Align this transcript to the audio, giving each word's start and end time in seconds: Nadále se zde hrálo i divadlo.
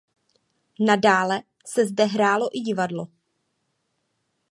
Nadále 0.79 1.41
se 1.65 1.85
zde 1.87 2.03
hrálo 2.03 2.49
i 2.53 2.59
divadlo. 2.61 3.07